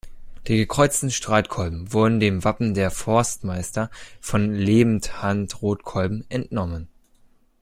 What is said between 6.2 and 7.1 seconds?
entnommen.